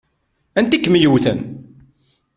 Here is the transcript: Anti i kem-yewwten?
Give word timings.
Anti 0.59 0.75
i 0.77 0.79
kem-yewwten? 0.79 1.39